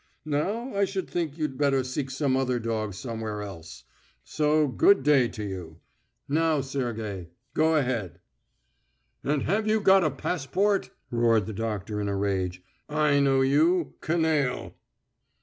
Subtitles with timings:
[0.25, 3.83] Now, I should think you'd better seek some other dog somewhere else....
[4.23, 5.79] So good day to you....
[6.27, 8.19] Now, Sergey, go ahead!"
[9.23, 12.63] "And have you got a passport?" roared the doctor in a rage.
[12.89, 14.73] "I know you _canaille.